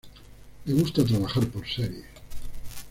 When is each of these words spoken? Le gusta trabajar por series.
Le 0.65 0.73
gusta 0.73 1.05
trabajar 1.05 1.45
por 1.47 1.63
series. 1.67 2.05